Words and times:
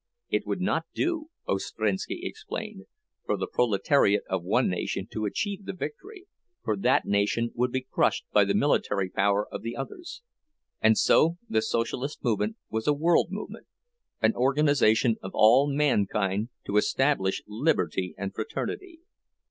It 0.29 0.47
would 0.47 0.61
not 0.61 0.87
do, 0.95 1.29
Ostrinski 1.47 2.21
explained, 2.23 2.87
for 3.23 3.37
the 3.37 3.45
proletariat 3.45 4.23
of 4.27 4.41
one 4.43 4.67
nation 4.67 5.05
to 5.11 5.25
achieve 5.25 5.63
the 5.65 5.73
victory, 5.73 6.25
for 6.63 6.75
that 6.75 7.05
nation 7.05 7.51
would 7.53 7.71
be 7.71 7.81
crushed 7.87 8.25
by 8.33 8.45
the 8.45 8.55
military 8.55 9.11
power 9.11 9.47
of 9.53 9.61
the 9.61 9.75
others; 9.75 10.23
and 10.81 10.97
so 10.97 11.37
the 11.47 11.61
Socialist 11.61 12.23
movement 12.23 12.55
was 12.67 12.87
a 12.87 12.95
world 12.95 13.27
movement, 13.29 13.67
an 14.23 14.33
organization 14.33 15.17
of 15.21 15.33
all 15.35 15.71
mankind 15.71 16.49
to 16.65 16.77
establish 16.77 17.43
liberty 17.45 18.15
and 18.17 18.33
fraternity. 18.33 19.01